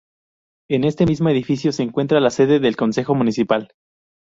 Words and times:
En 0.67 0.83
este 0.83 1.05
mismo 1.05 1.29
edificio 1.29 1.71
se 1.71 1.83
encuentra 1.83 2.19
la 2.19 2.31
sede 2.31 2.59
del 2.59 2.75
Concejo 2.75 3.13
Municipal. 3.13 3.75